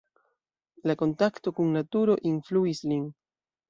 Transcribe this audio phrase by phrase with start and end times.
[0.91, 3.11] La kontakto kun naturo influis lin.